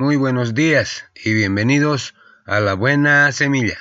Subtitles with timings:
[0.00, 2.14] Muy buenos días y bienvenidos
[2.46, 3.76] a la buena semilla.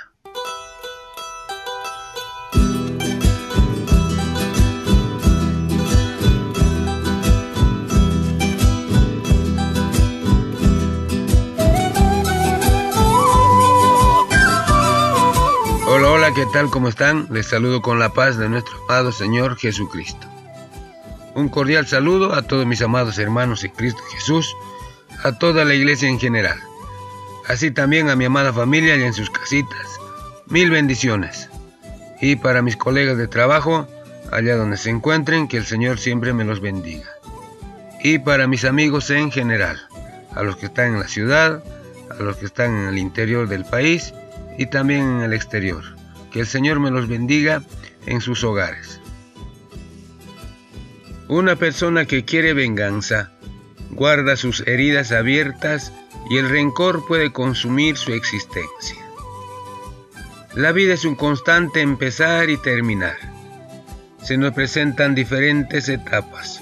[15.87, 16.69] Hola, hola, ¿qué tal?
[16.69, 17.29] ¿Cómo están?
[17.31, 20.27] Les saludo con la paz de nuestro amado Señor Jesucristo.
[21.33, 24.53] Un cordial saludo a todos mis amados hermanos en Cristo Jesús
[25.23, 26.59] a toda la iglesia en general,
[27.47, 29.99] así también a mi amada familia y en sus casitas.
[30.47, 31.49] Mil bendiciones.
[32.21, 33.87] Y para mis colegas de trabajo,
[34.31, 37.09] allá donde se encuentren, que el Señor siempre me los bendiga.
[38.01, 39.79] Y para mis amigos en general,
[40.33, 41.63] a los que están en la ciudad,
[42.09, 44.13] a los que están en el interior del país
[44.57, 45.83] y también en el exterior.
[46.31, 47.61] Que el Señor me los bendiga
[48.05, 48.99] en sus hogares.
[51.27, 53.31] Una persona que quiere venganza
[53.91, 55.91] guarda sus heridas abiertas
[56.29, 58.97] y el rencor puede consumir su existencia.
[60.55, 63.17] La vida es un constante empezar y terminar.
[64.21, 66.61] Se nos presentan diferentes etapas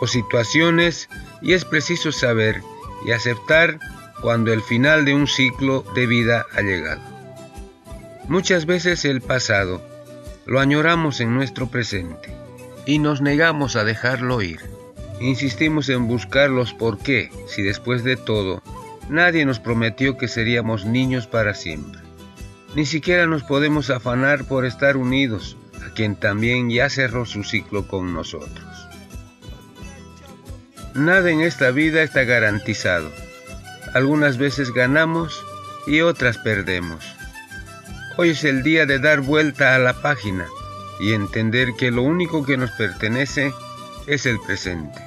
[0.00, 1.08] o situaciones
[1.42, 2.62] y es preciso saber
[3.06, 3.78] y aceptar
[4.20, 7.00] cuando el final de un ciclo de vida ha llegado.
[8.28, 9.80] Muchas veces el pasado
[10.46, 12.34] lo añoramos en nuestro presente
[12.86, 14.75] y nos negamos a dejarlo ir.
[15.20, 18.62] Insistimos en buscar los por qué, si después de todo,
[19.08, 22.00] nadie nos prometió que seríamos niños para siempre.
[22.74, 25.56] Ni siquiera nos podemos afanar por estar unidos
[25.86, 28.88] a quien también ya cerró su ciclo con nosotros.
[30.94, 33.10] Nada en esta vida está garantizado.
[33.94, 35.42] Algunas veces ganamos
[35.86, 37.04] y otras perdemos.
[38.18, 40.46] Hoy es el día de dar vuelta a la página
[41.00, 43.54] y entender que lo único que nos pertenece
[44.06, 45.05] es el presente.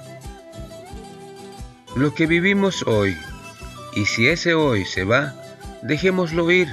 [1.95, 3.17] Lo que vivimos hoy,
[3.95, 5.33] y si ese hoy se va,
[5.81, 6.67] dejémoslo ir,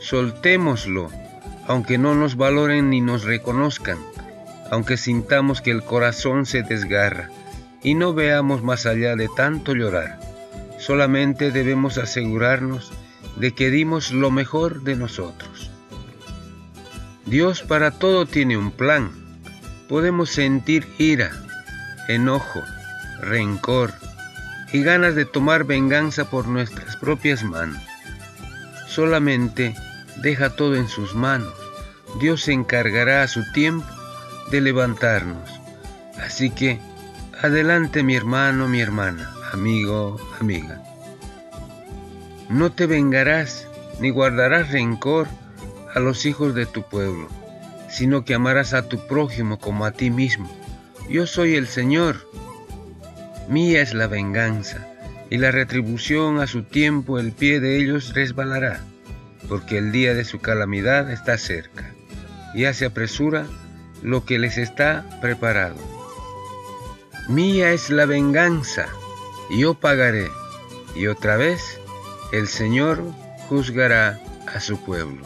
[0.00, 1.08] soltémoslo,
[1.68, 3.98] aunque no nos valoren ni nos reconozcan,
[4.72, 7.30] aunque sintamos que el corazón se desgarra
[7.84, 10.18] y no veamos más allá de tanto llorar.
[10.78, 12.92] Solamente debemos asegurarnos
[13.36, 15.70] de que dimos lo mejor de nosotros.
[17.24, 19.12] Dios para todo tiene un plan.
[19.88, 21.30] Podemos sentir ira,
[22.08, 22.60] enojo,
[23.20, 23.94] rencor
[24.74, 27.80] y ganas de tomar venganza por nuestras propias manos.
[28.88, 29.72] Solamente
[30.20, 31.54] deja todo en sus manos.
[32.20, 33.86] Dios se encargará a su tiempo
[34.50, 35.48] de levantarnos.
[36.20, 36.80] Así que,
[37.40, 40.82] adelante mi hermano, mi hermana, amigo, amiga.
[42.48, 43.68] No te vengarás
[44.00, 45.28] ni guardarás rencor
[45.94, 47.28] a los hijos de tu pueblo,
[47.88, 50.50] sino que amarás a tu prójimo como a ti mismo.
[51.08, 52.28] Yo soy el Señor.
[53.48, 54.86] Mía es la venganza,
[55.30, 58.80] y la retribución a su tiempo el pie de ellos resbalará,
[59.48, 61.92] porque el día de su calamidad está cerca,
[62.54, 63.46] y ya se apresura
[64.02, 65.76] lo que les está preparado.
[67.28, 68.86] Mía es la venganza,
[69.50, 70.28] yo pagaré,
[70.94, 71.80] y otra vez
[72.32, 73.02] el Señor
[73.48, 74.18] juzgará
[74.54, 75.22] a su pueblo.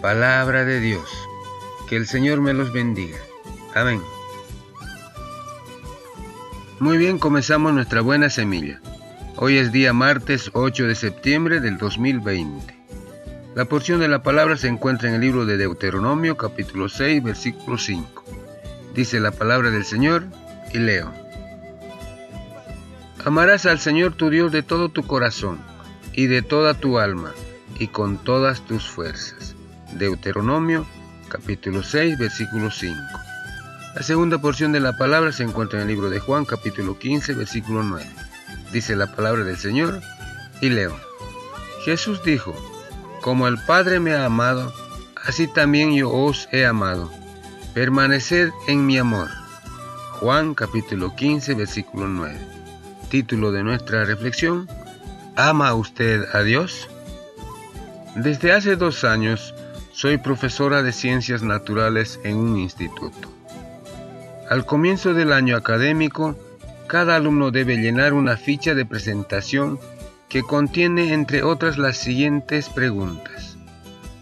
[0.00, 1.10] Palabra de Dios.
[1.88, 3.18] Que el Señor me los bendiga.
[3.74, 4.00] Amén.
[6.80, 8.80] Muy bien, comenzamos nuestra buena semilla.
[9.36, 12.74] Hoy es día martes 8 de septiembre del 2020.
[13.54, 17.76] La porción de la palabra se encuentra en el libro de Deuteronomio capítulo 6 versículo
[17.76, 18.24] 5.
[18.94, 20.24] Dice la palabra del Señor
[20.72, 21.12] y leo.
[23.26, 25.58] Amarás al Señor tu Dios de todo tu corazón
[26.14, 27.34] y de toda tu alma
[27.78, 29.54] y con todas tus fuerzas.
[29.92, 30.86] Deuteronomio
[31.28, 32.96] capítulo 6 versículo 5.
[33.94, 37.34] La segunda porción de la palabra se encuentra en el libro de Juan capítulo 15
[37.34, 38.06] versículo 9.
[38.72, 40.00] Dice la palabra del Señor
[40.60, 40.96] y leo.
[41.84, 42.54] Jesús dijo,
[43.20, 44.72] como el Padre me ha amado,
[45.26, 47.10] así también yo os he amado.
[47.74, 49.28] Permaneced en mi amor.
[50.20, 52.38] Juan capítulo 15 versículo 9.
[53.10, 54.68] Título de nuestra reflexión.
[55.34, 56.88] ¿Ama usted a Dios?
[58.14, 59.52] Desde hace dos años
[59.92, 63.39] soy profesora de ciencias naturales en un instituto.
[64.50, 66.36] Al comienzo del año académico,
[66.88, 69.78] cada alumno debe llenar una ficha de presentación
[70.28, 73.56] que contiene entre otras las siguientes preguntas.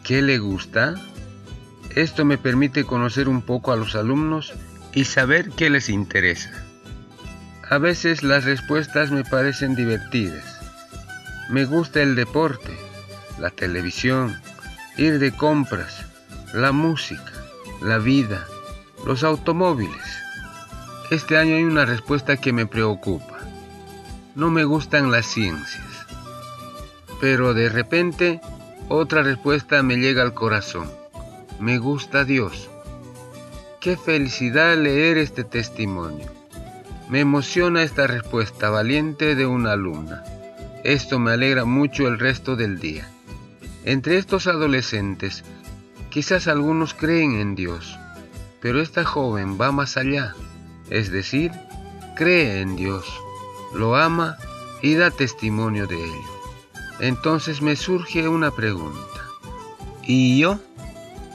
[0.05, 0.97] ¿Qué le gusta?
[1.97, 4.53] Esto me permite conocer un poco a los alumnos
[4.93, 6.51] y saber qué les interesa.
[7.71, 10.61] A veces las respuestas me parecen divertidas.
[11.49, 12.77] Me gusta el deporte,
[13.39, 14.39] la televisión,
[14.99, 16.05] ir de compras,
[16.53, 17.33] la música,
[17.81, 18.47] la vida,
[19.05, 20.23] los automóviles.
[21.11, 23.39] Este año hay una respuesta que me preocupa.
[24.35, 26.07] No me gustan las ciencias.
[27.21, 28.41] Pero de repente
[28.89, 30.91] otra respuesta me llega al corazón.
[31.59, 32.71] Me gusta Dios.
[33.81, 36.27] Qué felicidad leer este testimonio.
[37.09, 40.25] Me emociona esta respuesta valiente de una alumna.
[40.85, 43.09] Esto me alegra mucho el resto del día.
[43.85, 45.45] Entre estos adolescentes,
[46.11, 47.99] quizás algunos creen en Dios,
[48.61, 50.35] pero esta joven va más allá,
[50.91, 51.53] es decir,
[52.17, 53.07] cree en Dios,
[53.75, 54.37] lo ama
[54.83, 56.39] y da testimonio de ello.
[57.01, 59.23] Entonces me surge una pregunta.
[60.03, 60.59] ¿Y yo?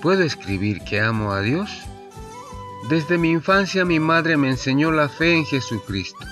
[0.01, 1.69] ¿Puedo escribir que amo a Dios?
[2.89, 6.25] Desde mi infancia mi madre me enseñó la fe en Jesucristo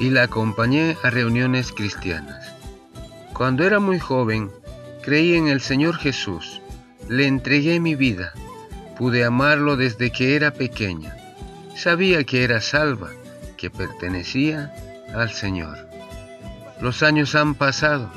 [0.00, 2.52] y la acompañé a reuniones cristianas.
[3.32, 4.50] Cuando era muy joven,
[5.02, 6.60] creí en el Señor Jesús,
[7.08, 8.32] le entregué mi vida,
[8.98, 11.16] pude amarlo desde que era pequeña.
[11.76, 13.10] Sabía que era salva,
[13.56, 14.72] que pertenecía
[15.14, 15.88] al Señor.
[16.80, 18.10] Los años han pasado,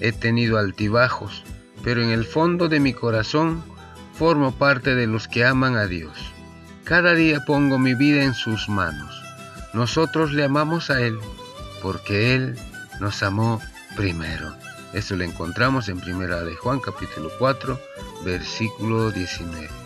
[0.00, 1.44] he tenido altibajos,
[1.82, 3.62] pero en el fondo de mi corazón
[4.14, 6.32] formo parte de los que aman a Dios.
[6.84, 9.22] Cada día pongo mi vida en sus manos.
[9.72, 11.18] Nosotros le amamos a Él
[11.82, 12.58] porque Él
[13.00, 13.60] nos amó
[13.96, 14.54] primero.
[14.92, 17.78] Esto lo encontramos en Primera de Juan capítulo 4,
[18.24, 19.85] versículo 19.